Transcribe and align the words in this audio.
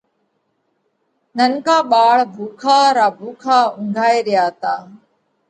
ننڪا 1.37 1.77
ٻاۯ 1.89 2.17
ڀُوکا 2.33 2.79
را 2.97 3.07
ڀُوکا 3.19 3.59
اُنگھائي 3.77 4.19
ريا 4.27 4.45
تا۔ 4.61 4.73